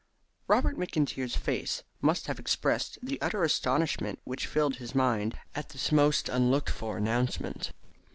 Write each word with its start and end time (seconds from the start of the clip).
Robert 0.47 0.77
McIntyre's 0.79 1.35
face 1.35 1.83
must 2.01 2.25
have 2.25 2.39
expressed 2.39 2.97
the 3.03 3.21
utter 3.21 3.43
astonishment 3.43 4.17
which 4.23 4.47
filled 4.47 4.77
his 4.77 4.95
mind 4.95 5.37
at 5.53 5.69
this 5.69 5.91
most 5.91 6.27
unlooked 6.27 6.71
for 6.71 6.97
announcement. 6.97 7.71